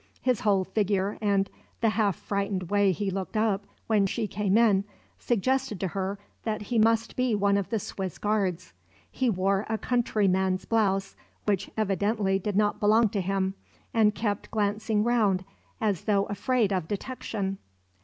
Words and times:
His 0.23 0.39
whole 0.39 0.63
figure 0.63 1.19
and 1.21 1.47
the 1.81 1.89
half 1.89 2.15
frightened 2.15 2.71
way 2.71 2.91
he 2.91 3.11
looked 3.11 3.37
up 3.37 3.67
when 3.85 4.07
she 4.07 4.25
came 4.25 4.57
in, 4.57 4.83
suggested 5.19 5.79
to 5.79 5.89
her 5.89 6.17
that 6.41 6.63
he 6.63 6.79
must 6.79 7.15
be 7.15 7.35
one 7.35 7.55
of 7.55 7.69
the 7.69 7.77
Swiss 7.77 8.17
guards. 8.17 8.73
He 9.11 9.29
wore 9.29 9.63
a 9.69 9.77
countryman's 9.77 10.65
blouse, 10.65 11.15
which 11.45 11.69
evidently 11.77 12.39
did 12.39 12.55
not 12.55 12.79
belong 12.79 13.09
to 13.09 13.21
him, 13.21 13.53
and 13.93 14.15
kept 14.15 14.49
glancing 14.49 15.03
round 15.03 15.45
as 15.79 16.05
though 16.05 16.25
afraid 16.25 16.73
of 16.73 16.87
detection. 16.87 17.59